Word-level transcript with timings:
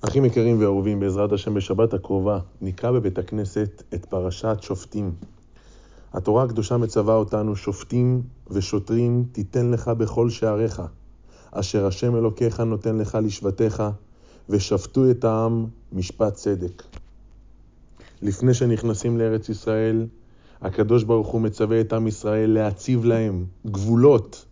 אחים 0.00 0.24
יקרים 0.24 0.60
ואהובים, 0.60 1.00
בעזרת 1.00 1.32
השם 1.32 1.54
בשבת 1.54 1.94
הקרובה 1.94 2.38
נקרא 2.60 2.90
בבית 2.90 3.18
הכנסת 3.18 3.82
את 3.94 4.04
פרשת 4.04 4.56
שופטים. 4.60 5.12
התורה 6.12 6.44
הקדושה 6.44 6.76
מצווה 6.76 7.14
אותנו, 7.14 7.56
שופטים 7.56 8.22
ושוטרים 8.50 9.24
תיתן 9.32 9.70
לך 9.70 9.88
בכל 9.88 10.30
שעריך, 10.30 10.82
אשר 11.50 11.86
השם 11.86 12.16
אלוקיך 12.16 12.60
נותן 12.60 12.98
לך 12.98 13.18
לשבטיך, 13.22 13.82
ושפטו 14.48 15.10
את 15.10 15.24
העם 15.24 15.66
משפט 15.92 16.34
צדק. 16.34 16.82
לפני 18.22 18.54
שנכנסים 18.54 19.18
לארץ 19.18 19.48
ישראל, 19.48 20.06
הקדוש 20.62 21.04
ברוך 21.04 21.28
הוא 21.28 21.40
מצווה 21.40 21.80
את 21.80 21.92
עם 21.92 22.06
ישראל 22.06 22.50
להציב 22.50 23.04
להם 23.04 23.44
גבולות 23.66 24.44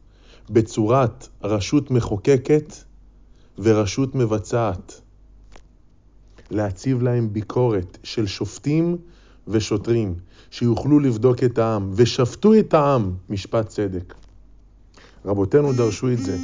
בצורת 0.51 1.29
רשות 1.43 1.91
מחוקקת 1.91 2.73
ורשות 3.59 4.15
מבצעת. 4.15 5.06
להציב 6.51 7.03
להם 7.03 7.33
ביקורת 7.33 7.99
של 8.03 8.27
שופטים 8.27 8.97
ושוטרים, 9.49 10.15
שיוכלו 10.51 11.01
לבדוק 11.01 11.45
את 11.45 11.59
העם, 11.59 11.91
ושפטו 11.95 12.59
את 12.59 12.75
העם 12.75 13.13
משפט 13.31 13.69
צדק. 13.69 14.15
רבותינו 15.25 15.73
דרשו 15.73 16.13
את 16.13 16.19
זה 16.19 16.39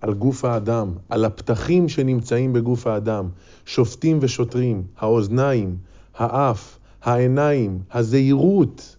על 0.00 0.14
גוף 0.14 0.44
האדם, 0.44 0.92
על 1.08 1.24
הפתחים 1.24 1.88
שנמצאים 1.88 2.52
בגוף 2.52 2.86
האדם, 2.86 3.28
שופטים 3.66 4.18
ושוטרים, 4.22 4.82
האוזניים, 4.98 5.76
האף, 6.16 6.78
העיניים, 7.02 7.78
הזהירות, 7.92 8.96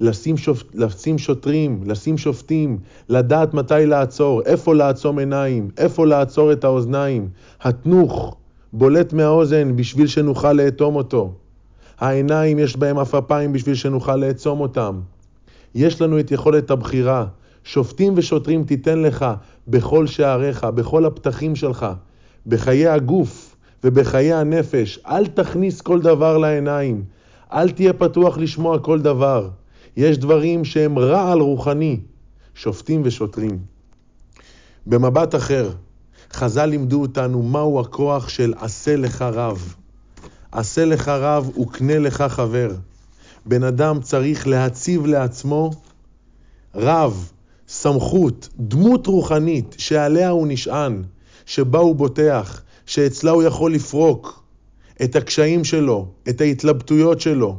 לשים, 0.00 0.36
שופ... 0.36 0.62
לשים 0.74 1.18
שוטרים, 1.18 1.82
לשים 1.86 2.18
שופטים, 2.18 2.78
לדעת 3.08 3.54
מתי 3.54 3.86
לעצור, 3.86 4.42
איפה 4.42 4.74
לעצום 4.74 5.18
עיניים, 5.18 5.70
איפה 5.76 6.06
לעצור 6.06 6.52
את 6.52 6.64
האוזניים, 6.64 7.28
התנוך, 7.60 8.36
בולט 8.72 9.12
מהאוזן 9.12 9.76
בשביל 9.76 10.06
שנוכל 10.06 10.52
לאטום 10.52 10.96
אותו. 10.96 11.32
העיניים 11.98 12.58
יש 12.58 12.76
בהם 12.76 12.98
עפעפיים 12.98 13.52
בשביל 13.52 13.74
שנוכל 13.74 14.16
לעצום 14.16 14.60
אותם. 14.60 15.00
יש 15.74 16.00
לנו 16.00 16.20
את 16.20 16.30
יכולת 16.30 16.70
הבחירה. 16.70 17.26
שופטים 17.64 18.12
ושוטרים 18.16 18.64
תיתן 18.64 18.98
לך 18.98 19.26
בכל 19.68 20.06
שעריך, 20.06 20.64
בכל 20.64 21.06
הפתחים 21.06 21.56
שלך, 21.56 21.86
בחיי 22.46 22.88
הגוף 22.88 23.56
ובחיי 23.84 24.32
הנפש. 24.32 24.98
אל 25.06 25.26
תכניס 25.26 25.80
כל 25.80 26.00
דבר 26.00 26.38
לעיניים. 26.38 27.04
אל 27.52 27.70
תהיה 27.70 27.92
פתוח 27.92 28.38
לשמוע 28.38 28.78
כל 28.78 29.00
דבר. 29.00 29.48
יש 29.96 30.18
דברים 30.18 30.64
שהם 30.64 30.98
רעל 30.98 31.40
רוחני. 31.40 32.00
שופטים 32.54 33.02
ושוטרים. 33.04 33.58
במבט 34.86 35.34
אחר, 35.34 35.70
חז"ל 36.32 36.66
לימדו 36.66 37.02
אותנו 37.02 37.42
מהו 37.42 37.80
הכוח 37.80 38.28
של 38.28 38.54
עשה 38.56 38.96
לך 38.96 39.22
רב. 39.22 39.74
עשה 40.52 40.84
לך 40.84 41.08
רב 41.08 41.58
וקנה 41.58 41.98
לך 41.98 42.22
חבר. 42.22 42.70
בן 43.46 43.62
אדם 43.62 44.00
צריך 44.00 44.46
להציב 44.46 45.06
לעצמו 45.06 45.70
רב, 46.74 47.32
סמכות, 47.68 48.48
דמות 48.58 49.06
רוחנית 49.06 49.74
שעליה 49.78 50.30
הוא 50.30 50.46
נשען, 50.46 51.02
שבה 51.46 51.78
הוא 51.78 51.96
בוטח, 51.96 52.62
שאצלה 52.86 53.30
הוא 53.30 53.42
יכול 53.42 53.74
לפרוק 53.74 54.44
את 55.02 55.16
הקשיים 55.16 55.64
שלו, 55.64 56.08
את 56.28 56.40
ההתלבטויות 56.40 57.20
שלו, 57.20 57.58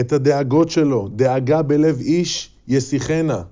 את 0.00 0.12
הדאגות 0.12 0.70
שלו. 0.70 1.08
דאגה 1.16 1.62
בלב 1.62 2.00
איש 2.00 2.50
יסיחנה. 2.68 3.42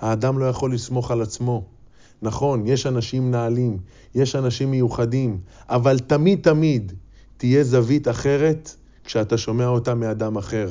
האדם 0.00 0.38
לא 0.38 0.44
יכול 0.44 0.74
לסמוך 0.74 1.10
על 1.10 1.22
עצמו. 1.22 1.75
נכון, 2.22 2.66
יש 2.66 2.86
אנשים 2.86 3.30
נעלים, 3.30 3.78
יש 4.14 4.36
אנשים 4.36 4.70
מיוחדים, 4.70 5.38
אבל 5.68 5.98
תמיד 5.98 6.38
תמיד 6.42 6.92
תהיה 7.36 7.64
זווית 7.64 8.08
אחרת 8.08 8.76
כשאתה 9.04 9.38
שומע 9.38 9.66
אותה 9.66 9.94
מאדם 9.94 10.36
אחר. 10.36 10.70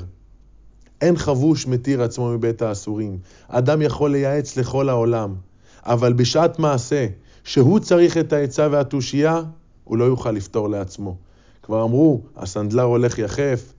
אין 1.02 1.18
חבוש 1.18 1.68
מתיר 1.68 2.04
עצמו 2.04 2.30
מבית 2.30 2.62
האסורים. 2.62 3.18
אדם 3.48 3.82
יכול 3.82 4.12
לייעץ 4.12 4.58
לכל 4.58 4.90
העולם, 4.90 5.36
אבל 5.84 6.14
בשעת 6.14 6.60
מעשה, 6.60 7.08
שהוא 7.44 7.80
צריך 7.80 8.18
את 8.18 8.34
העצה 8.34 8.68
והתושייה, 8.72 9.42
הוא 9.84 9.98
לא 9.98 10.04
יוכל 10.04 10.32
לפתור 10.32 10.70
לעצמו. 10.70 11.18
כבר 11.64 11.84
אמרו, 11.84 12.22
הסנדלר 12.36 12.84
הולך 12.84 13.20
יחף, 13.20 13.74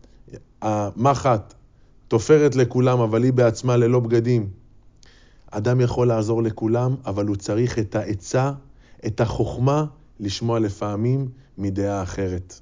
המחט 0.62 1.54
תופרת 2.08 2.56
לכולם, 2.56 3.00
אבל 3.00 3.22
היא 3.22 3.32
בעצמה 3.32 3.76
ללא 3.76 4.00
בגדים. 4.00 4.48
אדם 5.50 5.80
יכול 5.80 6.08
לעזור 6.08 6.42
לכולם, 6.42 6.94
אבל 7.06 7.26
הוא 7.26 7.36
צריך 7.36 7.78
את 7.78 7.94
העצה, 7.94 8.52
את 9.06 9.20
החוכמה, 9.20 9.84
לשמוע 10.20 10.58
לפעמים 10.58 11.28
מדעה 11.58 12.02
אחרת. 12.02 12.60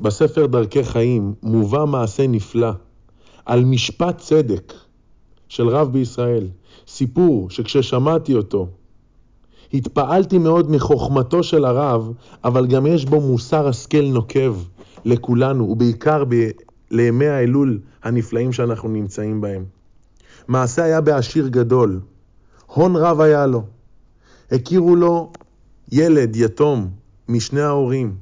בספר 0.00 0.46
דרכי 0.46 0.84
חיים 0.84 1.34
מובא 1.42 1.84
מעשה 1.84 2.26
נפלא 2.26 2.70
על 3.46 3.64
משפט 3.64 4.18
צדק 4.18 4.72
של 5.48 5.68
רב 5.68 5.92
בישראל. 5.92 6.48
סיפור 6.88 7.50
שכששמעתי 7.50 8.34
אותו, 8.34 8.68
התפעלתי 9.74 10.38
מאוד 10.38 10.70
מחוכמתו 10.70 11.42
של 11.42 11.64
הרב, 11.64 12.12
אבל 12.44 12.66
גם 12.66 12.86
יש 12.86 13.04
בו 13.04 13.20
מוסר 13.20 13.68
השכל 13.68 14.04
נוקב 14.04 14.56
לכולנו, 15.04 15.64
ובעיקר 15.64 16.24
ב... 16.28 16.50
לימי 16.90 17.26
האלול 17.26 17.80
הנפלאים 18.02 18.52
שאנחנו 18.52 18.88
נמצאים 18.88 19.40
בהם. 19.40 19.64
מעשה 20.48 20.84
היה 20.84 21.00
בעשיר 21.00 21.48
גדול, 21.48 22.00
הון 22.66 22.96
רב 22.96 23.20
היה 23.20 23.46
לו. 23.46 23.62
הכירו 24.52 24.96
לו 24.96 25.32
ילד 25.92 26.36
יתום 26.36 26.90
משני 27.28 27.60
ההורים. 27.60 28.16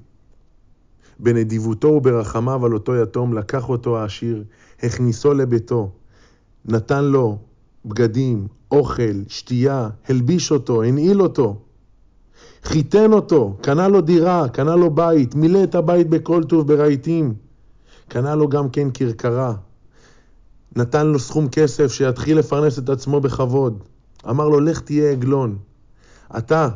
בנדיבותו 1.18 1.88
וברחמיו 1.88 2.66
על 2.66 2.74
אותו 2.74 2.96
יתום 2.96 3.34
לקח 3.34 3.68
אותו 3.68 3.98
העשיר, 3.98 4.44
הכניסו 4.82 5.34
לביתו, 5.34 5.90
נתן 6.64 7.04
לו 7.04 7.38
בגדים, 7.84 8.46
אוכל, 8.70 9.22
שתייה, 9.28 9.88
הלביש 10.08 10.52
אותו, 10.52 10.82
הנעיל 10.82 11.22
אותו, 11.22 11.60
חיתן 12.62 13.12
אותו, 13.12 13.56
קנה 13.60 13.88
לו 13.88 14.00
דירה, 14.00 14.48
קנה 14.48 14.76
לו 14.76 14.90
בית, 14.90 15.34
מילא 15.34 15.64
את 15.64 15.74
הבית 15.74 16.08
בכל 16.08 16.44
טוב 16.44 16.66
ברהיטים, 16.66 17.34
קנה 18.08 18.34
לו 18.34 18.48
גם 18.48 18.70
כן 18.70 18.88
כרכרה, 18.94 19.54
נתן 20.76 21.06
לו 21.06 21.18
סכום 21.18 21.48
כסף 21.48 21.92
שיתחיל 21.92 22.38
לפרנס 22.38 22.78
את 22.78 22.88
עצמו 22.88 23.20
בכבוד. 23.20 23.82
אמר 24.30 24.48
לו, 24.48 24.60
לך 24.60 24.80
תהיה 24.80 25.10
עגלון. 25.10 25.58
אתה 26.38 26.68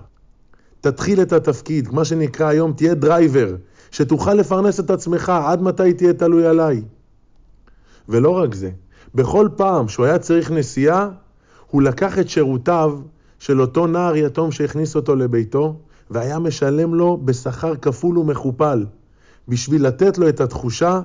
תתחיל 0.81 1.23
את 1.23 1.33
התפקיד, 1.33 1.95
מה 1.95 2.05
שנקרא 2.05 2.47
היום, 2.47 2.73
תהיה 2.73 2.95
driver, 2.95 3.57
שתוכל 3.91 4.35
לפרנס 4.35 4.81
את 4.81 4.91
עצמך, 4.91 5.33
עד 5.45 5.63
מתי 5.63 5.93
תהיה 5.93 6.13
תלוי 6.13 6.47
עליי. 6.47 6.83
ולא 8.09 8.31
רק 8.31 8.55
זה, 8.55 8.71
בכל 9.15 9.49
פעם 9.57 9.89
שהוא 9.89 10.07
היה 10.07 10.19
צריך 10.19 10.51
נסיעה, 10.51 11.09
הוא 11.71 11.83
לקח 11.83 12.19
את 12.19 12.29
שירותיו 12.29 12.99
של 13.39 13.61
אותו 13.61 13.87
נער 13.87 14.17
יתום 14.17 14.53
שהכניס 14.53 14.97
אותו 14.97 15.17
לביתו, 15.17 15.77
והיה 16.11 16.39
משלם 16.39 16.95
לו 16.95 17.21
בשכר 17.25 17.77
כפול 17.77 18.19
ומכופל, 18.19 18.87
בשביל 19.49 19.87
לתת 19.87 20.19
לו 20.19 20.29
את 20.29 20.41
התחושה 20.41 21.01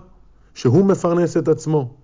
שהוא 0.54 0.86
מפרנס 0.86 1.38
את 1.38 1.48
עצמו. 1.48 2.01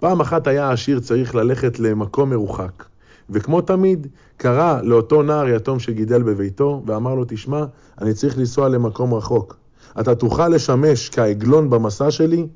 פעם 0.00 0.20
אחת 0.20 0.46
היה 0.46 0.68
העשיר 0.68 1.00
צריך 1.00 1.34
ללכת 1.34 1.78
למקום 1.78 2.30
מרוחק, 2.30 2.84
וכמו 3.30 3.60
תמיד, 3.60 4.06
קרא 4.36 4.80
לאותו 4.82 5.22
נער 5.22 5.48
יתום 5.48 5.78
שגידל 5.78 6.22
בביתו, 6.22 6.82
ואמר 6.86 7.14
לו, 7.14 7.24
תשמע, 7.28 7.64
אני 8.00 8.14
צריך 8.14 8.38
לנסוע 8.38 8.68
למקום 8.68 9.14
רחוק. 9.14 9.56
אתה 10.00 10.14
תוכל 10.14 10.48
לשמש 10.48 11.08
כעגלון 11.08 11.70
במסע 11.70 12.10
שלי? 12.10 12.46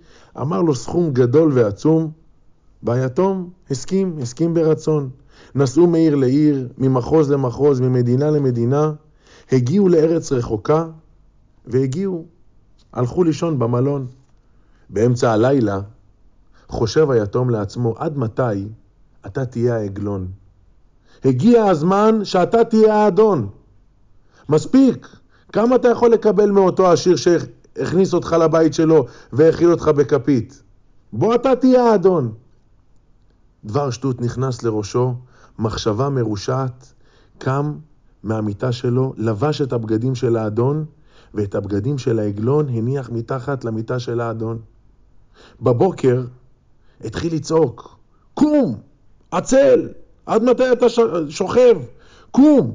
אמר 0.40 0.62
לו 0.62 0.74
סכום 0.74 1.12
גדול 1.12 1.50
ועצום, 1.54 2.10
והיתום 2.82 3.50
הסכים, 3.70 4.18
הסכים 4.22 4.54
ברצון. 4.54 5.10
נסעו 5.54 5.86
מעיר 5.86 6.14
לעיר, 6.14 6.68
ממחוז 6.78 7.30
למחוז, 7.30 7.80
ממדינה 7.80 8.30
למדינה, 8.30 8.92
הגיעו 9.52 9.88
לארץ 9.88 10.32
רחוקה, 10.32 10.86
והגיעו, 11.66 12.24
הלכו 12.92 13.24
לישון 13.24 13.58
במלון. 13.58 14.06
באמצע 14.90 15.32
הלילה 15.32 15.80
חושב 16.72 17.10
היתום 17.10 17.50
לעצמו, 17.50 17.94
עד 17.98 18.18
מתי 18.18 18.68
אתה 19.26 19.44
תהיה 19.44 19.76
העגלון? 19.76 20.26
הגיע 21.24 21.64
הזמן 21.64 22.24
שאתה 22.24 22.64
תהיה 22.64 22.94
האדון. 22.94 23.48
מספיק. 24.48 25.08
כמה 25.52 25.76
אתה 25.76 25.88
יכול 25.88 26.10
לקבל 26.10 26.50
מאותו 26.50 26.90
עשיר 26.90 27.16
שהכניס 27.16 28.14
אותך 28.14 28.32
לבית 28.32 28.74
שלו 28.74 29.06
והאכיל 29.32 29.70
אותך 29.70 29.88
בכפית? 29.88 30.62
בוא 31.12 31.34
אתה 31.34 31.56
תהיה 31.56 31.84
האדון. 31.84 32.32
דבר 33.64 33.90
שטות 33.90 34.20
נכנס 34.20 34.62
לראשו, 34.62 35.14
מחשבה 35.58 36.08
מרושעת, 36.08 36.92
קם 37.38 37.72
מהמיטה 38.22 38.72
שלו, 38.72 39.14
לבש 39.16 39.62
את 39.62 39.72
הבגדים 39.72 40.14
של 40.14 40.36
האדון, 40.36 40.84
ואת 41.34 41.54
הבגדים 41.54 41.98
של 41.98 42.18
העגלון 42.18 42.68
הניח 42.68 43.10
מתחת 43.10 43.64
למיטה 43.64 43.98
של 43.98 44.20
האדון. 44.20 44.58
בבוקר 45.60 46.24
התחיל 47.00 47.34
לצעוק, 47.34 47.98
קום, 48.34 48.76
עצל, 49.30 49.88
עד 50.26 50.42
מתי 50.42 50.72
אתה 50.72 50.86
שוכב? 51.28 51.78
קום. 52.30 52.74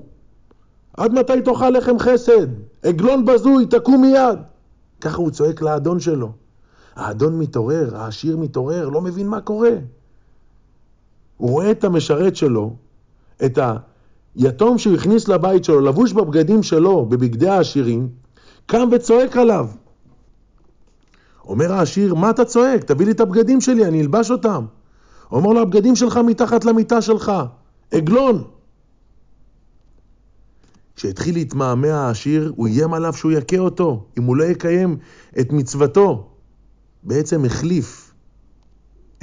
עד 0.98 1.14
מתי 1.14 1.42
תאכל 1.42 1.70
לחם 1.70 2.00
חסד? 2.00 2.48
עגלון 2.84 3.26
בזוי, 3.26 3.66
תקום 3.66 4.02
מיד. 4.02 4.40
ככה 5.02 5.18
הוא 5.18 5.32
צועק 5.32 5.62
לאדון 5.62 6.00
שלו. 6.00 6.32
האדון 6.96 7.40
מתעורר, 7.40 7.96
העשיר 7.98 8.38
מתעורר, 8.38 8.90
לא 8.90 9.02
מבין 9.02 9.28
מה 9.28 9.42
קורה. 9.42 9.76
הוא 11.38 11.52
רואה 11.52 11.72
את 11.72 11.84
המשרת 11.84 12.36
שלו, 12.36 12.76
את 13.46 13.60
היתום 14.36 14.78
שהוא 14.78 14.96
הכניס 14.96 15.28
לבית 15.28 15.64
שלו, 15.64 15.82
לבוש 15.82 16.14
בבגדים 16.14 16.64
שלו, 16.64 17.06
בבגדי 17.06 17.48
העשירים, 17.48 18.10
קם 18.66 18.90
וצועק 18.92 19.38
עליו. 19.38 19.68
אומר 21.48 21.74
העשיר, 21.74 22.16
מה 22.16 22.30
אתה 22.30 22.46
צועק? 22.46 22.84
תביא 22.84 23.06
לי 23.06 23.12
את 23.12 23.20
הבגדים 23.20 23.62
שלי, 23.62 23.86
אני 23.86 24.02
אלבש 24.02 24.32
אותם. 24.32 24.66
אומר 25.32 25.54
לו, 25.54 25.62
הבגדים 25.62 25.96
שלך 25.96 26.18
מתחת 26.18 26.66
למיטה 26.66 27.02
שלך, 27.02 27.32
עגלון. 27.92 28.44
כשהתחיל 30.96 31.36
להתמהמה 31.36 31.94
העשיר, 31.94 32.54
הוא 32.56 32.68
איים 32.68 32.94
עליו 32.94 33.14
שהוא 33.14 33.32
יכה 33.32 33.58
אותו, 33.58 34.06
אם 34.18 34.24
הוא 34.24 34.36
לא 34.36 34.44
יקיים 34.44 34.98
את 35.40 35.52
מצוותו. 35.52 36.30
בעצם 37.04 37.46
החליף 37.46 38.14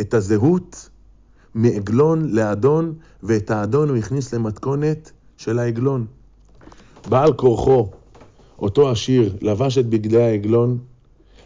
את 0.01 0.15
הזהות 0.15 0.89
מעגלון 1.55 2.35
לאדון, 2.35 2.95
ואת 3.23 3.51
האדון 3.51 3.89
הוא 3.89 3.97
הכניס 3.97 4.35
למתכונת 4.35 5.11
של 5.37 5.59
העגלון. 5.59 6.07
בעל 7.09 7.33
כורחו, 7.33 7.91
אותו 8.59 8.91
עשיר, 8.91 9.37
לבש 9.41 9.79
את 9.79 9.87
בגדי 9.87 10.23
העגלון, 10.23 10.79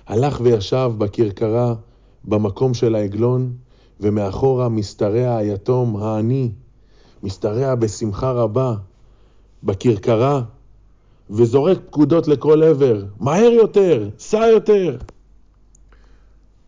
הלך 0.09 0.41
וישב 0.43 0.93
בכרכרה 0.99 1.75
במקום 2.25 2.75
של 2.75 2.95
העגלון, 2.95 3.53
ומאחורה 4.01 4.69
משתרע 4.69 5.37
היתום 5.37 5.97
העני, 5.97 6.51
משתרע 7.23 7.75
בשמחה 7.75 8.31
רבה 8.31 8.75
בכרכרה, 9.63 10.43
וזורק 11.31 11.79
פקודות 11.87 12.29
לכל 12.29 12.63
עבר, 12.63 13.05
מהר 13.21 13.51
יותר, 13.53 14.09
סע 14.19 14.47
יותר. 14.53 14.97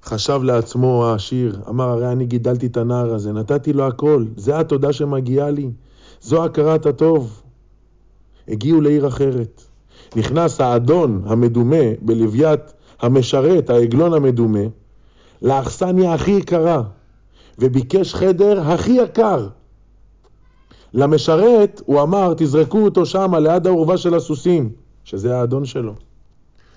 חשב 0.05 0.41
לעצמו 0.43 1.07
העשיר, 1.07 1.61
אמר, 1.69 1.89
הרי 1.89 2.13
אני 2.13 2.27
גידלתי 2.27 2.67
את 2.67 2.77
הנער 2.77 3.15
הזה, 3.15 3.33
נתתי 3.33 3.73
לו 3.73 3.87
הכל, 3.87 4.25
זה 4.37 4.59
התודה 4.59 4.93
שמגיעה 4.93 5.51
לי, 5.51 5.71
זו 6.21 6.45
הכרת 6.45 6.87
הטוב. 6.87 7.43
הגיעו 8.49 8.81
לעיר 8.81 9.09
אחרת. 9.09 9.63
נכנס 10.17 10.61
האדון 10.61 11.23
המדומה 11.27 11.85
בלוויית 12.03 12.61
המשרת, 13.01 13.71
העגלון 13.71 14.15
המדומה, 14.15 14.65
לאכסניה 15.43 16.15
הכי 16.15 16.31
יקרה, 16.31 16.83
וביקש 17.59 18.15
חדר 18.15 18.61
הכי 18.61 18.93
יקר. 18.93 19.49
למשרת 20.95 21.83
הוא 21.87 22.03
אמר, 22.03 22.35
תזרקו 22.37 22.79
אותו 22.79 23.07
שמה 23.07 23.41
ליד 23.41 23.67
האורווה 23.67 23.99
של 23.99 24.15
הסוסים, 24.15 24.71
שזה 25.05 25.37
האדון 25.37 25.65
שלו. 25.65 25.95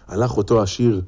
הלך 0.07 0.37
אותו 0.37 0.61
עשיר 0.61 1.01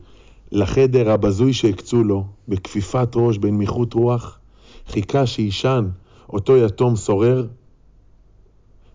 לחדר 0.51 1.12
הבזוי 1.12 1.53
שהקצו 1.53 2.03
לו, 2.03 2.23
בכפיפת 2.47 3.09
ראש, 3.15 3.38
בנמיכות 3.38 3.94
רוח, 3.94 4.39
חיכה 4.88 5.25
שיישן 5.25 5.89
אותו 6.29 6.57
יתום 6.57 6.95
סורר, 6.95 7.47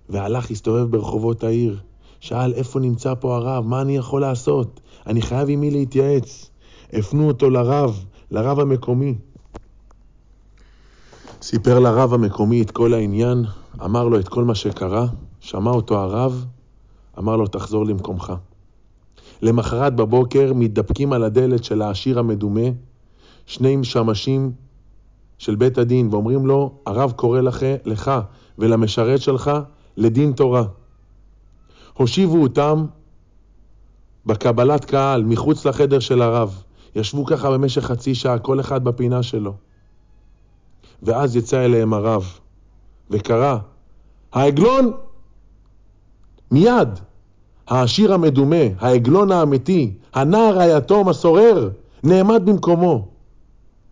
והלך 0.09 0.51
הסתובב 0.51 0.91
ברחובות 0.91 1.45
העיר. 1.45 1.81
שאל, 2.21 2.53
איפה 2.53 2.81
נמצא 2.81 3.15
פה 3.21 3.37
הרב? 3.37 3.67
מה 3.67 3.81
אני 3.81 3.97
יכול 3.97 4.21
לעשות? 4.21 4.81
אני 5.07 5.23
חייב 5.23 5.49
עם 5.51 5.61
מי 5.61 5.71
להתייעץ. 5.71 6.51
הפנו 6.93 7.29
אותו 7.29 7.51
לרב, 7.51 8.05
לרב 8.31 8.61
המקומי. 8.61 9.15
סיפר 11.43 11.79
לרב 11.79 12.15
המקומי 12.15 12.63
את 12.63 12.71
כל 12.71 12.95
העניין, 12.95 13.45
אמר 13.85 14.09
לו 14.09 14.21
את 14.21 14.29
כל 14.29 14.45
מה 14.45 14.55
שקרה, 14.55 15.07
שמע 15.41 15.71
אותו 15.71 15.99
הרב, 15.99 16.47
אמר 17.19 17.37
לו, 17.37 17.47
תחזור 17.47 17.87
למקומך. 17.87 18.33
למחרת 19.43 19.97
בבוקר 19.97 20.53
מתדפקים 20.55 21.13
על 21.13 21.25
הדלת 21.25 21.65
של 21.65 21.83
העשיר 21.83 22.19
המדומה, 22.19 22.69
שני 23.47 23.85
שמשים 23.85 24.53
של 25.39 25.55
בית 25.55 25.79
הדין, 25.79 26.09
ואומרים 26.11 26.47
לו, 26.47 26.73
הרב 26.87 27.13
קורא 27.13 27.41
לך, 27.41 27.67
לך 27.85 28.11
ולמשרת 28.59 29.21
שלך 29.21 29.51
לדין 29.97 30.33
תורה. 30.33 30.65
הושיבו 32.01 32.43
אותם 32.43 32.87
בקבלת 34.27 34.85
קהל, 34.85 35.23
מחוץ 35.23 35.65
לחדר 35.65 35.99
של 35.99 36.23
הרב. 36.23 36.63
ישבו 36.97 37.25
ככה 37.25 37.51
במשך 37.51 37.85
חצי 37.85 38.15
שעה, 38.15 38.39
כל 38.39 38.61
אחד 38.61 38.85
בפינה 38.85 39.23
שלו. 39.23 39.55
ואז 41.03 41.37
יצא 41.37 41.65
אליהם 41.65 41.95
הרב, 41.95 42.39
וקרא, 43.11 43.57
העגלון! 44.33 44.93
מיד, 46.51 46.89
העשיר 47.69 48.15
המדומה, 48.15 48.65
העגלון 48.79 49.33
האמיתי, 49.33 49.95
הנער 50.15 50.59
היתום 50.59 51.09
הסורר, 51.09 51.71
נעמד 52.03 52.43
במקומו. 52.45 53.09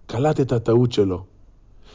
קלט 0.07 0.41
את 0.41 0.53
הטעות 0.53 0.93
שלו. 0.93 1.25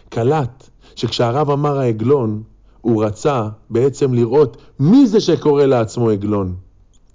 קלט 0.10 0.70
שכשהרב 0.96 1.50
אמר 1.50 1.80
העגלון, 1.80 2.44
הוא 2.84 3.04
רצה 3.04 3.48
בעצם 3.70 4.14
לראות 4.14 4.58
מי 4.80 5.08
זה 5.08 5.20
שקורא 5.20 5.66
לעצמו 5.66 6.10
עגלון. 6.10 6.56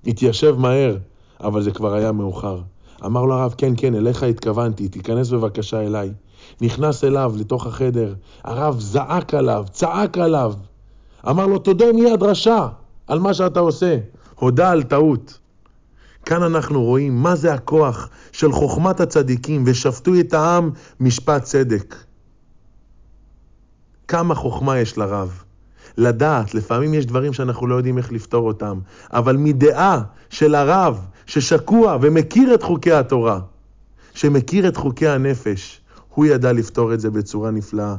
התיישב 0.06 0.54
מהר, 0.58 0.96
אבל 1.40 1.62
זה 1.62 1.70
כבר 1.70 1.94
היה 1.94 2.12
מאוחר. 2.12 2.60
אמר 3.04 3.24
לו 3.24 3.34
הרב, 3.34 3.54
כן, 3.58 3.72
כן, 3.76 3.94
אליך 3.94 4.22
התכוונתי, 4.22 4.88
תיכנס 4.88 5.30
בבקשה 5.30 5.80
אליי. 5.80 6.12
נכנס 6.60 7.04
אליו 7.04 7.34
לתוך 7.38 7.66
החדר, 7.66 8.14
הרב 8.44 8.80
זעק 8.80 9.34
עליו, 9.34 9.64
צעק 9.72 10.18
עליו. 10.18 10.54
אמר 11.28 11.46
לו, 11.46 11.58
תודה 11.58 11.92
מיד 11.92 12.22
רשע 12.22 12.66
על 13.06 13.18
מה 13.18 13.34
שאתה 13.34 13.60
עושה. 13.60 13.98
הודה 14.34 14.70
על 14.70 14.82
טעות. 14.82 15.38
כאן 16.24 16.42
אנחנו 16.42 16.82
רואים 16.84 17.22
מה 17.22 17.36
זה 17.36 17.54
הכוח 17.54 18.08
של 18.32 18.52
חוכמת 18.52 19.00
הצדיקים, 19.00 19.64
ושפטו 19.66 20.20
את 20.20 20.34
העם 20.34 20.70
משפט 21.00 21.42
צדק. 21.42 21.96
כמה 24.08 24.34
חוכמה 24.34 24.78
יש 24.78 24.98
לרב. 24.98 25.42
לדעת, 25.98 26.54
לפעמים 26.54 26.94
יש 26.94 27.06
דברים 27.06 27.32
שאנחנו 27.32 27.66
לא 27.66 27.74
יודעים 27.74 27.98
איך 27.98 28.12
לפתור 28.12 28.46
אותם, 28.46 28.78
אבל 29.12 29.36
מדעה 29.36 30.02
של 30.30 30.54
הרב 30.54 31.06
ששקוע 31.26 31.98
ומכיר 32.00 32.54
את 32.54 32.62
חוקי 32.62 32.92
התורה, 32.92 33.40
שמכיר 34.14 34.68
את 34.68 34.76
חוקי 34.76 35.08
הנפש, 35.08 35.80
הוא 36.14 36.26
ידע 36.26 36.52
לפתור 36.52 36.94
את 36.94 37.00
זה 37.00 37.10
בצורה 37.10 37.50
נפלאה. 37.50 37.96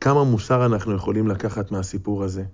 כמה 0.00 0.24
מוסר 0.24 0.66
אנחנו 0.66 0.94
יכולים 0.94 1.28
לקחת 1.28 1.70
מהסיפור 1.70 2.24
הזה? 2.24 2.44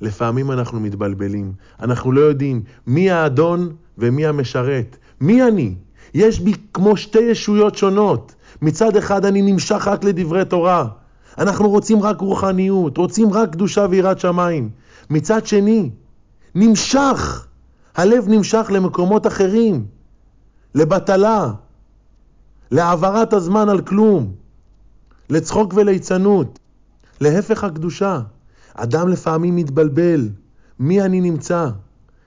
לפעמים 0.00 0.50
אנחנו 0.50 0.80
מתבלבלים, 0.80 1.52
אנחנו 1.80 2.12
לא 2.12 2.20
יודעים 2.20 2.62
מי 2.86 3.10
האדון 3.10 3.72
ומי 3.98 4.26
המשרת. 4.26 4.96
מי 5.20 5.42
אני? 5.42 5.74
יש 6.14 6.40
בי 6.40 6.52
כמו 6.74 6.96
שתי 6.96 7.20
ישויות 7.20 7.76
שונות. 7.76 8.34
מצד 8.62 8.96
אחד 8.96 9.24
אני 9.24 9.42
נמשך 9.42 9.88
רק 9.88 10.04
לדברי 10.04 10.44
תורה. 10.44 10.99
אנחנו 11.40 11.70
רוצים 11.70 12.02
רק 12.02 12.20
רוחניות, 12.20 12.96
רוצים 12.96 13.32
רק 13.32 13.52
קדושה 13.52 13.86
ויראת 13.90 14.18
שמיים. 14.18 14.70
מצד 15.10 15.46
שני, 15.46 15.90
נמשך, 16.54 17.46
הלב 17.96 18.28
נמשך 18.28 18.66
למקומות 18.70 19.26
אחרים, 19.26 19.86
לבטלה, 20.74 21.52
להעברת 22.70 23.32
הזמן 23.32 23.68
על 23.68 23.80
כלום, 23.80 24.32
לצחוק 25.30 25.74
וליצנות, 25.76 26.58
להפך 27.20 27.64
הקדושה. 27.64 28.20
אדם 28.74 29.08
לפעמים 29.08 29.56
מתבלבל, 29.56 30.28
מי 30.78 31.02
אני 31.02 31.20
נמצא? 31.20 31.68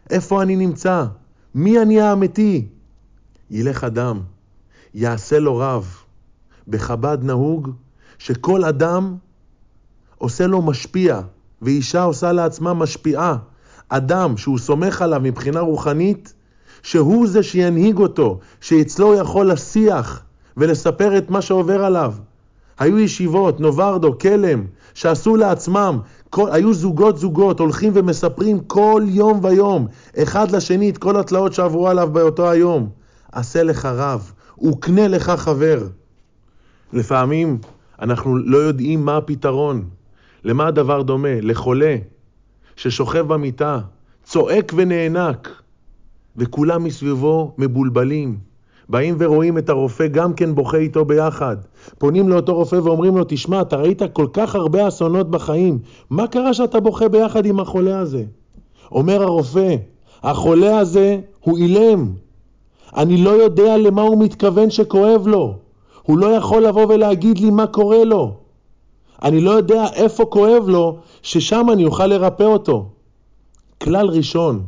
איפה 0.10 0.41
אני 0.41 0.55
נמצא? 0.55 1.05
מי 1.55 1.82
אני 1.82 2.01
האמיתי? 2.01 2.67
ילך 3.50 3.84
אדם, 3.84 4.20
יעשה 4.93 5.39
לו 5.39 5.58
רב. 5.58 5.98
בחב"ד 6.67 7.17
נהוג 7.24 7.72
שכל 8.24 8.63
אדם 8.63 9.15
עושה 10.18 10.48
לו 10.48 10.62
משפיע, 10.62 11.22
ואישה 11.62 12.03
עושה 12.03 12.32
לעצמה 12.32 12.74
משפיעה. 12.74 13.38
אדם 13.89 14.38
שהוא 14.38 14.58
סומך 14.58 15.01
עליו 15.01 15.22
מבחינה 15.24 15.60
רוחנית, 15.60 16.34
שהוא 16.84 17.27
זה 17.27 17.44
שינהיג 17.44 17.98
אותו, 17.98 18.39
שאצלו 18.62 19.15
יכול 19.15 19.51
לשיח 19.51 20.24
ולספר 20.58 21.18
את 21.18 21.30
מה 21.30 21.42
שעובר 21.42 21.86
עליו. 21.86 22.13
היו 22.80 23.00
ישיבות, 23.00 23.60
נוברדו, 23.60 24.20
כלם, 24.20 24.65
שעשו 24.94 25.36
לעצמם, 25.36 26.00
כל, 26.30 26.50
היו 26.51 26.74
זוגות 26.74 27.18
זוגות, 27.18 27.60
הולכים 27.60 27.92
ומספרים 27.96 28.60
כל 28.60 29.03
יום 29.06 29.39
ויום, 29.44 29.88
אחד 30.18 30.51
לשני 30.51 30.89
את 30.89 30.98
כל 30.98 31.18
התלאות 31.18 31.53
שעברו 31.53 31.88
עליו 31.88 32.10
באותו 32.13 32.50
היום. 32.50 32.89
עשה 33.32 33.63
לך 33.63 33.86
רב, 33.86 34.32
וקנה 34.63 35.08
לך 35.08 35.30
חבר. 35.30 35.88
לפעמים 36.94 37.58
אנחנו 38.03 38.38
לא 38.38 38.57
יודעים 38.57 39.05
מה 39.05 39.17
הפתרון. 39.17 39.83
למה 40.43 40.67
הדבר 40.67 41.01
דומה? 41.01 41.41
לחולה 41.41 41.95
ששוכב 42.75 43.27
במיטה, 43.27 43.79
צועק 44.24 44.74
ונאנק, 44.75 45.62
וכולם 46.38 46.83
מסביבו 46.83 47.53
מבולבלים. 47.57 48.38
באים 48.89 49.15
ורואים 49.19 49.57
את 49.57 49.69
הרופא 49.69 50.07
גם 50.07 50.33
כן 50.33 50.55
בוכה 50.55 50.77
איתו 50.77 51.05
ביחד. 51.05 51.57
פונים 51.98 52.29
לאותו 52.29 52.55
רופא 52.55 52.75
ואומרים 52.75 53.17
לו, 53.17 53.24
תשמע, 53.27 53.62
אתה 53.62 53.75
ראית 53.75 54.01
כל 54.13 54.27
כך 54.33 54.55
הרבה 54.55 54.88
אסונות 54.88 55.31
בחיים, 55.31 55.79
מה 56.10 56.27
קרה 56.27 56.53
שאתה 56.53 56.79
בוכה 56.79 57.10
ביחד 57.10 57.45
עם 57.45 57.60
החולה 57.60 58.00
הזה? 58.00 58.24
אומר 58.91 59.24
הרופא, 59.24 59.75
החולה 60.24 60.79
הזה 60.79 61.19
הוא 61.39 61.57
אילם. 61.57 62.13
אני 62.98 63.17
לא 63.17 63.29
יודע 63.29 63.77
למה 63.77 64.01
הוא 64.01 64.24
מתכוון 64.24 64.69
שכואב 64.69 65.27
לו. 65.27 65.62
הוא 66.03 66.17
לא 66.17 66.25
יכול 66.25 66.65
לבוא 66.65 66.86
ולהגיד 66.86 67.38
לי 67.38 67.50
מה 67.50 67.67
קורה 67.67 68.03
לו. 68.03 68.38
אני 69.24 69.41
לא 69.41 69.51
יודע 69.51 69.86
איפה 69.93 70.25
כואב 70.25 70.63
לו, 70.67 71.00
ששם 71.22 71.65
אני 71.74 71.86
אוכל 71.86 72.07
לרפא 72.07 72.43
אותו. 72.43 72.89
כלל 73.83 74.07
ראשון 74.07 74.65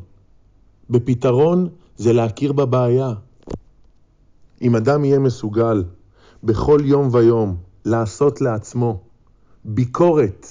בפתרון 0.89 1.69
זה 1.97 2.13
להכיר 2.13 2.53
בבעיה. 2.53 3.13
אם 4.61 4.75
אדם 4.75 5.05
יהיה 5.05 5.19
מסוגל 5.19 5.83
בכל 6.43 6.79
יום 6.83 7.09
ויום 7.11 7.57
לעשות 7.85 8.41
לעצמו 8.41 8.99
ביקורת, 9.65 10.47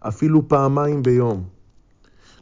אפילו 0.00 0.48
פעמיים 0.48 1.02
ביום, 1.02 1.42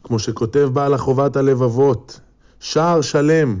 כמו 0.03 0.19
שכותב 0.19 0.69
בעל 0.73 0.93
החובת 0.93 1.35
הלבבות, 1.35 2.19
שער 2.59 3.01
שלם 3.01 3.59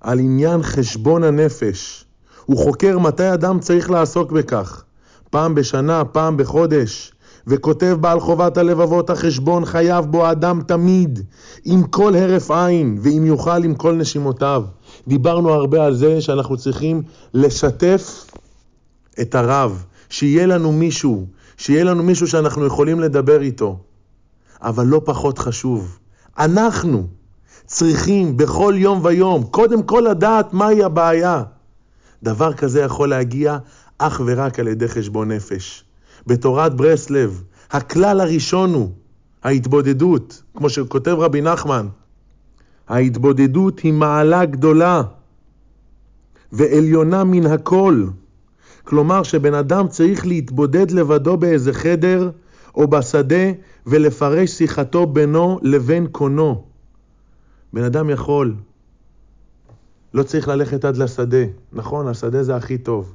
על 0.00 0.18
עניין 0.18 0.62
חשבון 0.62 1.24
הנפש. 1.24 2.04
הוא 2.44 2.58
חוקר 2.58 2.98
מתי 2.98 3.34
אדם 3.34 3.60
צריך 3.60 3.90
לעסוק 3.90 4.32
בכך, 4.32 4.84
פעם 5.30 5.54
בשנה, 5.54 6.04
פעם 6.04 6.36
בחודש, 6.36 7.12
וכותב 7.46 7.96
בעל 8.00 8.20
חובת 8.20 8.56
הלבבות 8.56 9.10
החשבון 9.10 9.64
חייב 9.64 10.04
בו 10.04 10.26
האדם 10.26 10.60
תמיד, 10.66 11.20
עם 11.64 11.82
כל 11.82 12.14
הרף 12.14 12.50
עין, 12.50 12.98
ואם 13.02 13.26
יוכל 13.26 13.64
עם 13.64 13.74
כל 13.74 13.94
נשימותיו. 13.94 14.64
דיברנו 15.08 15.52
הרבה 15.52 15.84
על 15.84 15.94
זה 15.94 16.20
שאנחנו 16.20 16.56
צריכים 16.56 17.02
לשתף 17.34 18.30
את 19.20 19.34
הרב, 19.34 19.84
שיהיה 20.08 20.46
לנו 20.46 20.72
מישהו, 20.72 21.26
שיהיה 21.56 21.84
לנו 21.84 22.02
מישהו 22.02 22.28
שאנחנו 22.28 22.66
יכולים 22.66 23.00
לדבר 23.00 23.40
איתו. 23.40 23.78
אבל 24.62 24.86
לא 24.86 25.00
פחות 25.04 25.38
חשוב, 25.38 25.98
אנחנו 26.38 27.06
צריכים 27.66 28.36
בכל 28.36 28.74
יום 28.76 29.00
ויום 29.02 29.44
קודם 29.44 29.82
כל 29.82 30.06
לדעת 30.10 30.52
מהי 30.52 30.84
הבעיה. 30.84 31.42
דבר 32.22 32.52
כזה 32.52 32.80
יכול 32.80 33.08
להגיע 33.08 33.58
אך 33.98 34.20
ורק 34.26 34.58
על 34.58 34.68
ידי 34.68 34.88
חשבון 34.88 35.30
נפש. 35.30 35.84
בתורת 36.26 36.74
ברסלב, 36.74 37.42
הכלל 37.70 38.20
הראשון 38.20 38.74
הוא 38.74 38.90
ההתבודדות, 39.42 40.42
כמו 40.56 40.70
שכותב 40.70 41.16
רבי 41.18 41.40
נחמן, 41.40 41.88
ההתבודדות 42.88 43.78
היא 43.78 43.92
מעלה 43.92 44.44
גדולה 44.44 45.02
ועליונה 46.52 47.24
מן 47.24 47.46
הכל. 47.46 48.06
כלומר 48.84 49.22
שבן 49.22 49.54
אדם 49.54 49.88
צריך 49.88 50.26
להתבודד 50.26 50.90
לבדו 50.90 51.36
באיזה 51.36 51.72
חדר 51.72 52.30
או 52.74 52.88
בשדה 52.88 53.52
ולפרש 53.86 54.50
שיחתו 54.50 55.06
בינו 55.06 55.58
לבין 55.62 56.06
קונו. 56.06 56.64
בן 57.72 57.84
אדם 57.84 58.10
יכול, 58.10 58.54
לא 60.14 60.22
צריך 60.22 60.48
ללכת 60.48 60.84
עד 60.84 60.96
לשדה. 60.96 61.44
נכון, 61.72 62.08
השדה 62.08 62.42
זה 62.42 62.56
הכי 62.56 62.78
טוב. 62.78 63.14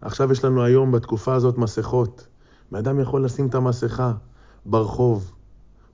עכשיו 0.00 0.32
יש 0.32 0.44
לנו 0.44 0.64
היום 0.64 0.92
בתקופה 0.92 1.34
הזאת 1.34 1.58
מסכות. 1.58 2.26
בן 2.72 2.78
אדם 2.78 3.00
יכול 3.00 3.24
לשים 3.24 3.46
את 3.46 3.54
המסכה 3.54 4.12
ברחוב, 4.66 5.32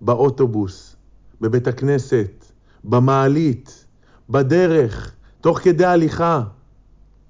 באוטובוס, 0.00 0.96
בבית 1.40 1.66
הכנסת, 1.66 2.44
במעלית, 2.84 3.84
בדרך, 4.30 5.14
תוך 5.40 5.58
כדי 5.58 5.84
הליכה. 5.84 6.42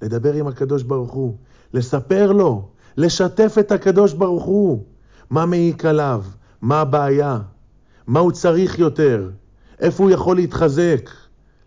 לדבר 0.03 0.33
עם 0.33 0.47
הקדוש 0.47 0.83
ברוך 0.83 1.13
הוא, 1.13 1.37
לספר 1.75 2.33
לו, 2.33 2.69
לשתף 2.97 3.57
את 3.61 3.73
הקדוש 3.73 4.13
ברוך 4.13 4.45
הוא. 4.45 4.85
מה 5.31 5.47
מעיק 5.47 5.85
עליו? 5.85 6.25
מה 6.63 6.81
הבעיה? 6.81 7.39
מה 8.07 8.21
הוא 8.21 8.33
צריך 8.33 8.79
יותר? 8.79 9.31
איפה 9.81 10.03
הוא 10.03 10.11
יכול 10.11 10.37
להתחזק? 10.37 11.11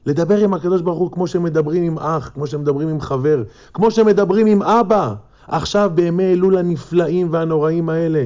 לדבר 0.05 0.38
עם 0.38 0.53
הקדוש 0.53 0.81
ברוך 0.81 1.00
הוא 1.00 1.12
כמו 1.12 1.27
שמדברים 1.27 1.84
עם 1.84 2.00
אח, 2.00 2.31
כמו 2.34 2.48
שמדברים 2.48 2.88
עם 2.89 3.01
חבר, 3.01 3.43
כמו 3.74 3.91
שמדברים 3.91 4.48
עם 4.48 4.62
אבא. 4.62 5.13
עכשיו 5.48 5.91
בימי 5.96 6.24
אלול 6.24 6.58
הנפלאים 6.58 7.27
והנוראים 7.31 7.89
האלה, 7.89 8.25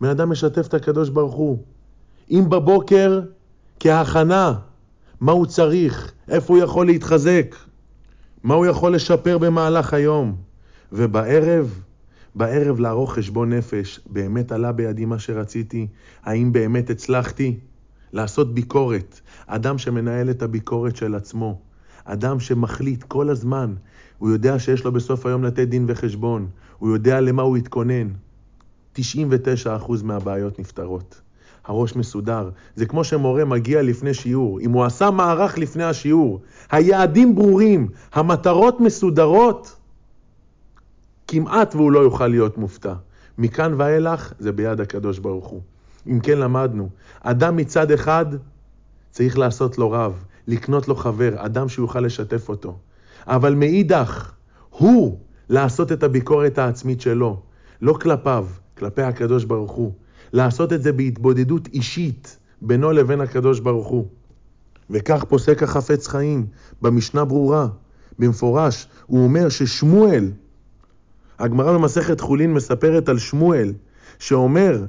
בן 0.00 0.08
אדם 0.08 0.30
משתף 0.30 0.66
את 0.66 0.74
הקדוש 0.74 1.08
ברוך 1.08 1.34
הוא. 1.34 1.58
אם 2.30 2.44
בבוקר 2.48 3.20
כהכנה, 3.80 4.54
מה 5.20 5.32
הוא 5.32 5.46
צריך, 5.46 6.12
איפה 6.28 6.54
הוא 6.54 6.62
יכול 6.62 6.86
להתחזק, 6.86 7.54
מה 8.42 8.54
הוא 8.54 8.66
יכול 8.66 8.94
לשפר 8.94 9.38
במהלך 9.38 9.94
היום. 9.94 10.36
ובערב, 10.92 11.80
בערב 12.34 12.80
לערוך 12.80 13.14
חשבון 13.14 13.52
נפש, 13.52 14.00
באמת 14.06 14.52
עלה 14.52 14.72
בידי 14.72 15.04
מה 15.04 15.18
שרציתי? 15.18 15.86
האם 16.24 16.52
באמת 16.52 16.90
הצלחתי? 16.90 17.58
לעשות 18.12 18.54
ביקורת. 18.54 19.20
אדם 19.48 19.78
שמנהל 19.78 20.30
את 20.30 20.42
הביקורת 20.42 20.96
של 20.96 21.14
עצמו. 21.14 21.58
אדם 22.04 22.40
שמחליט 22.40 23.02
כל 23.02 23.30
הזמן. 23.30 23.74
הוא 24.18 24.30
יודע 24.30 24.58
שיש 24.58 24.84
לו 24.84 24.92
בסוף 24.92 25.26
היום 25.26 25.44
לתת 25.44 25.68
דין 25.68 25.84
וחשבון. 25.88 26.48
הוא 26.78 26.90
יודע 26.94 27.20
למה 27.20 27.42
הוא 27.42 27.56
יתכונן. 27.56 28.08
99% 28.96 29.00
מהבעיות 30.04 30.58
נפתרות. 30.58 31.20
הראש 31.64 31.96
מסודר. 31.96 32.50
זה 32.76 32.86
כמו 32.86 33.04
שמורה 33.04 33.44
מגיע 33.44 33.82
לפני 33.82 34.14
שיעור. 34.14 34.60
אם 34.60 34.72
הוא 34.72 34.84
עשה 34.84 35.10
מערך 35.10 35.58
לפני 35.58 35.84
השיעור, 35.84 36.40
היעדים 36.70 37.34
ברורים, 37.34 37.88
המטרות 38.12 38.80
מסודרות, 38.80 39.76
כמעט 41.26 41.74
והוא 41.74 41.92
לא 41.92 42.00
יוכל 42.00 42.26
להיות 42.26 42.58
מופתע. 42.58 42.94
מכאן 43.38 43.74
ואילך 43.76 44.32
זה 44.38 44.52
ביד 44.52 44.80
הקדוש 44.80 45.18
ברוך 45.18 45.46
הוא. 45.46 45.60
אם 46.06 46.20
כן 46.20 46.38
למדנו, 46.38 46.88
אדם 47.20 47.56
מצד 47.56 47.90
אחד 47.90 48.26
צריך 49.18 49.38
לעשות 49.38 49.78
לו 49.78 49.90
רב, 49.90 50.24
לקנות 50.46 50.88
לו 50.88 50.96
חבר, 50.96 51.34
אדם 51.36 51.68
שיוכל 51.68 52.00
לשתף 52.00 52.48
אותו. 52.48 52.78
אבל 53.26 53.54
מאידך, 53.54 54.32
הוא 54.70 55.18
לעשות 55.48 55.92
את 55.92 56.02
הביקורת 56.02 56.58
העצמית 56.58 57.00
שלו, 57.00 57.40
לא 57.82 57.92
כלפיו, 57.92 58.46
כלפי 58.76 59.02
הקדוש 59.02 59.44
ברוך 59.44 59.72
הוא. 59.72 59.92
לעשות 60.32 60.72
את 60.72 60.82
זה 60.82 60.92
בהתבודדות 60.92 61.68
אישית 61.72 62.38
בינו 62.62 62.92
לבין 62.92 63.20
הקדוש 63.20 63.60
ברוך 63.60 63.88
הוא. 63.88 64.06
וכך 64.90 65.24
פוסק 65.24 65.62
החפץ 65.62 66.06
חיים, 66.06 66.46
במשנה 66.82 67.24
ברורה, 67.24 67.68
במפורש, 68.18 68.86
הוא 69.06 69.24
אומר 69.24 69.48
ששמואל, 69.48 70.30
הגמרא 71.38 71.72
במסכת 71.72 72.20
חולין 72.20 72.54
מספרת 72.54 73.08
על 73.08 73.18
שמואל, 73.18 73.72
שאומר 74.18 74.84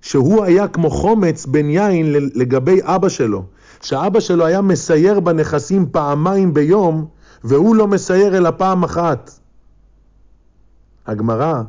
שהוא 0.00 0.44
היה 0.44 0.68
כמו 0.68 0.90
חומץ 0.90 1.46
בן 1.46 1.70
יין 1.70 2.12
לגבי 2.34 2.78
אבא 2.82 3.08
שלו, 3.08 3.44
שאבא 3.82 4.20
שלו 4.20 4.46
היה 4.46 4.60
מסייר 4.60 5.20
בנכסים 5.20 5.86
פעמיים 5.90 6.54
ביום, 6.54 7.06
והוא 7.44 7.76
לא 7.76 7.88
מסייר 7.88 8.36
אלא 8.36 8.50
פעם 8.50 8.84
אחת. 8.84 9.30
הגמרא, 11.06 11.62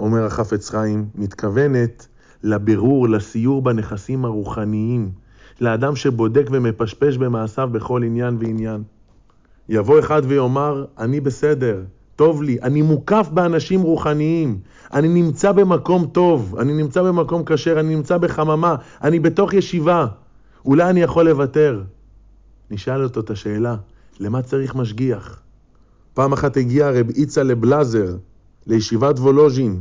אומר 0.00 0.24
החפץ 0.24 0.70
חיים, 0.70 1.06
מתכוונת 1.14 2.06
לבירור, 2.42 3.08
לסיור 3.08 3.62
בנכסים 3.62 4.24
הרוחניים, 4.24 5.10
לאדם 5.60 5.96
שבודק 5.96 6.46
ומפשפש 6.50 7.16
במעשיו 7.16 7.68
בכל 7.72 8.02
עניין 8.02 8.36
ועניין. 8.40 8.82
יבוא 9.68 9.98
אחד 10.00 10.22
ויאמר, 10.24 10.84
אני 10.98 11.20
בסדר, 11.20 11.82
טוב 12.16 12.42
לי, 12.42 12.58
אני 12.62 12.82
מוקף 12.82 13.28
באנשים 13.32 13.82
רוחניים, 13.82 14.58
אני 14.92 15.08
נמצא 15.08 15.52
במקום 15.52 16.06
טוב, 16.06 16.56
אני 16.58 16.72
נמצא 16.72 17.02
במקום 17.02 17.42
כשר, 17.46 17.80
אני 17.80 17.94
נמצא 17.94 18.18
בחממה, 18.18 18.74
אני 19.04 19.20
בתוך 19.20 19.54
ישיבה, 19.54 20.06
אולי 20.64 20.90
אני 20.90 21.02
יכול 21.02 21.28
לוותר. 21.28 21.82
נשאל 22.70 23.04
אותו 23.04 23.20
את 23.20 23.30
השאלה, 23.30 23.76
למה 24.20 24.42
צריך 24.42 24.74
משגיח? 24.74 25.40
פעם 26.14 26.32
אחת 26.32 26.56
הגיע 26.56 26.90
רב 26.90 27.08
איצה 27.08 27.42
לבלזר, 27.42 28.16
לישיבת 28.66 29.18
וולוז'ין, 29.18 29.80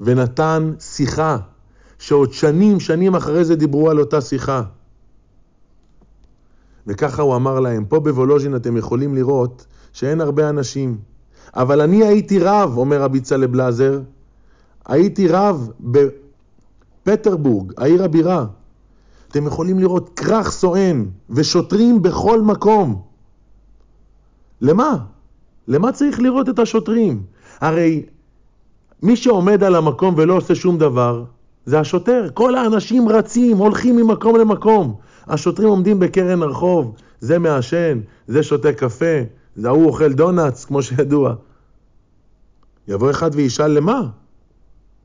ונתן 0.00 0.72
שיחה, 0.80 1.38
שעוד 1.98 2.32
שנים, 2.32 2.80
שנים 2.80 3.14
אחרי 3.14 3.44
זה 3.44 3.56
דיברו 3.56 3.90
על 3.90 4.00
אותה 4.00 4.20
שיחה. 4.20 4.62
וככה 6.86 7.22
הוא 7.22 7.36
אמר 7.36 7.60
להם, 7.60 7.84
פה 7.84 8.00
בוולוז'ין 8.00 8.56
אתם 8.56 8.76
יכולים 8.76 9.14
לראות 9.14 9.66
שאין 9.92 10.20
הרבה 10.20 10.48
אנשים. 10.48 10.98
אבל 11.56 11.80
אני 11.80 12.04
הייתי 12.04 12.38
רב, 12.38 12.78
אומר 12.78 13.02
רבי 13.02 13.20
צלב 13.20 13.52
בלזר, 13.52 14.00
הייתי 14.86 15.28
רב 15.28 15.70
בפטרבורג, 17.04 17.72
העיר 17.76 18.04
הבירה. 18.04 18.46
אתם 19.34 19.46
יכולים 19.46 19.78
לראות 19.78 20.10
כרך 20.18 20.50
סואן 20.50 21.04
ושוטרים 21.30 22.02
בכל 22.02 22.40
מקום. 22.40 23.02
למה? 24.60 24.96
למה 25.68 25.92
צריך 25.92 26.20
לראות 26.20 26.48
את 26.48 26.58
השוטרים? 26.58 27.22
הרי 27.60 28.06
מי 29.02 29.16
שעומד 29.16 29.64
על 29.64 29.74
המקום 29.74 30.14
ולא 30.16 30.36
עושה 30.36 30.54
שום 30.54 30.78
דבר, 30.78 31.24
זה 31.66 31.80
השוטר. 31.80 32.28
כל 32.34 32.54
האנשים 32.54 33.08
רצים, 33.08 33.56
הולכים 33.56 33.96
ממקום 33.96 34.36
למקום. 34.36 34.94
השוטרים 35.26 35.68
עומדים 35.68 36.00
בקרן 36.00 36.42
הרחוב, 36.42 36.94
זה 37.20 37.38
מעשן, 37.38 38.00
זה 38.26 38.42
שותה 38.42 38.72
קפה, 38.72 39.16
זה 39.56 39.68
ההוא 39.68 39.86
אוכל 39.86 40.12
דונלדס, 40.12 40.64
כמו 40.64 40.82
שידוע. 40.82 41.34
יבוא 42.88 43.10
אחד 43.10 43.30
וישאל 43.34 43.70
למה? 43.70 44.00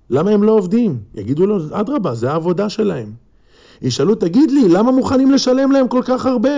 למה 0.10 0.32
הם 0.32 0.44
לא 0.44 0.52
עובדים? 0.52 1.00
יגידו 1.16 1.46
לו, 1.46 1.58
אדרבה, 1.72 2.16
זה 2.16 2.32
העבודה 2.32 2.70
שלהם. 2.70 3.29
ישאלו, 3.82 4.16
תגיד 4.16 4.52
לי, 4.52 4.70
למה 4.70 4.92
מוכנים 4.92 5.32
לשלם 5.32 5.72
להם 5.72 5.88
כל 5.88 6.02
כך 6.06 6.26
הרבה? 6.26 6.58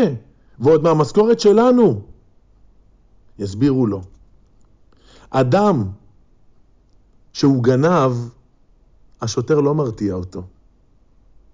ועוד 0.60 0.84
מהמשכורת 0.84 1.40
שלנו. 1.40 2.01
יסבירו 3.40 3.88
לו. 3.88 4.01
אדם 5.30 5.84
שהוא 7.34 7.63
גנב, 7.63 8.12
השוטר 9.22 9.60
לא 9.60 9.75
מרתיע 9.75 10.13
אותו. 10.13 10.44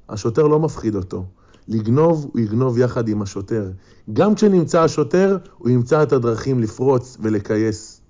השוטר 0.10 0.48
לא 0.48 0.60
מפחיד 0.60 0.96
אותו. 0.96 1.26
לגנוב, 1.68 2.30
הוא 2.34 2.42
יגנוב 2.42 2.78
יחד 2.78 3.08
עם 3.08 3.22
השוטר. 3.22 3.72
גם 4.14 4.36
כשנמצא 4.36 4.84
השוטר, 4.84 5.38
הוא 5.58 5.70
ימצא 5.70 6.04
את 6.04 6.12
הדרכים 6.12 6.60
לפרוץ 6.60 7.18
ולכייס. 7.20 8.02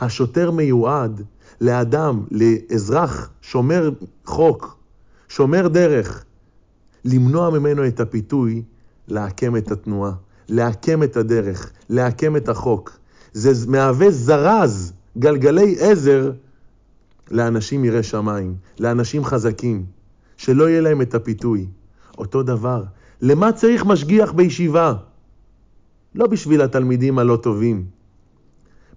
השוטר 0.00 0.50
מיועד 0.50 1.22
לאדם, 1.60 2.24
לאזרח 2.30 3.30
שומר 3.40 3.90
חוק, 4.24 4.76
שומר 5.28 5.68
דרך, 5.68 6.24
למנוע 7.04 7.50
ממנו 7.50 7.86
את 7.86 8.00
הפיתוי 8.00 8.62
לעקם 9.08 9.56
את 9.56 9.72
התנועה, 9.72 10.12
לעקם 10.48 11.02
את 11.02 11.16
הדרך, 11.16 11.72
לעקם 11.88 12.36
את 12.36 12.48
החוק. 12.48 12.98
זה 13.32 13.70
מהווה 13.70 14.10
זרז, 14.10 14.92
גלגלי 15.18 15.76
עזר, 15.80 16.32
לאנשים 17.30 17.84
יראי 17.84 18.02
שמיים, 18.02 18.54
לאנשים 18.80 19.24
חזקים, 19.24 19.84
שלא 20.36 20.68
יהיה 20.68 20.80
להם 20.80 21.02
את 21.02 21.14
הפיתוי. 21.14 21.66
אותו 22.18 22.42
דבר, 22.42 22.84
למה 23.20 23.52
צריך 23.52 23.84
משגיח 23.84 24.32
בישיבה? 24.32 24.94
לא 26.14 26.26
בשביל 26.26 26.62
התלמידים 26.62 27.18
הלא 27.18 27.36
טובים, 27.36 27.84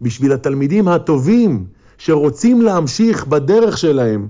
בשביל 0.02 0.34
התלמידים 0.34 0.88
הטובים 0.88 1.66
שרוצים 1.98 2.62
להמשיך 2.62 3.28
בדרך 3.28 3.78
שלהם, 3.78 4.28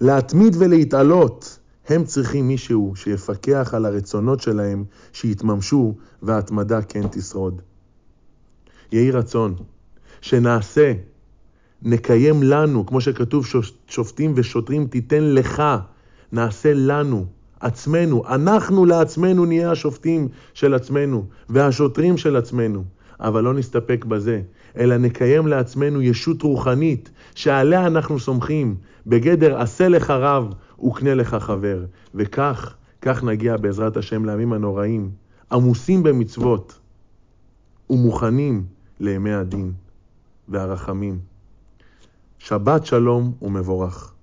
להתמיד 0.00 0.56
ולהתעלות, 0.58 1.57
הם 1.88 2.04
צריכים 2.04 2.48
מישהו 2.48 2.92
שיפקח 2.96 3.74
על 3.74 3.86
הרצונות 3.86 4.40
שלהם, 4.40 4.84
שיתממשו, 5.12 5.94
וההתמדה 6.22 6.82
כן 6.82 7.08
תשרוד. 7.10 7.62
יהי 8.92 9.10
רצון 9.10 9.54
שנעשה, 10.20 10.92
נקיים 11.82 12.42
לנו, 12.42 12.86
כמו 12.86 13.00
שכתוב, 13.00 13.46
שופטים 13.88 14.32
ושוטרים 14.36 14.86
תיתן 14.86 15.24
לך, 15.24 15.62
נעשה 16.32 16.72
לנו, 16.74 17.26
עצמנו, 17.60 18.28
אנחנו 18.28 18.84
לעצמנו 18.84 19.44
נהיה 19.44 19.70
השופטים 19.70 20.28
של 20.54 20.74
עצמנו 20.74 21.24
והשוטרים 21.48 22.16
של 22.16 22.36
עצמנו. 22.36 22.84
אבל 23.20 23.44
לא 23.44 23.54
נסתפק 23.54 24.04
בזה, 24.04 24.40
אלא 24.76 24.96
נקיים 24.96 25.46
לעצמנו 25.46 26.02
ישות 26.02 26.42
רוחנית 26.42 27.10
שעליה 27.34 27.86
אנחנו 27.86 28.18
סומכים, 28.18 28.76
בגדר 29.06 29.60
עשה 29.60 29.88
לך 29.88 30.10
רב 30.10 30.54
וקנה 30.84 31.14
לך 31.14 31.34
חבר. 31.34 31.84
וכך, 32.14 32.74
כך 33.02 33.24
נגיע 33.24 33.56
בעזרת 33.56 33.96
השם 33.96 34.24
לימים 34.24 34.52
הנוראים, 34.52 35.10
עמוסים 35.52 36.02
במצוות 36.02 36.78
ומוכנים 37.90 38.64
לימי 39.00 39.32
הדין 39.32 39.72
והרחמים. 40.48 41.18
שבת 42.38 42.86
שלום 42.86 43.32
ומבורך. 43.42 44.14